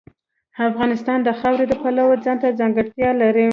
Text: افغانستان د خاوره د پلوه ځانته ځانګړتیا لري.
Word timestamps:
افغانستان 0.69 1.19
د 1.23 1.29
خاوره 1.39 1.65
د 1.67 1.73
پلوه 1.81 2.15
ځانته 2.25 2.47
ځانګړتیا 2.59 3.09
لري. 3.21 3.47